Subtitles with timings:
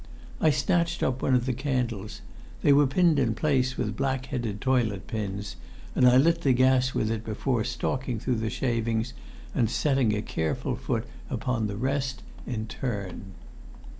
[0.39, 2.21] I snatched up one of the candles
[2.63, 5.57] they were pinned in place with black headed toilet pins
[5.93, 9.13] and I lit the gas with it before stalking through the shavings
[9.53, 13.35] and setting a careful foot upon the rest in turn.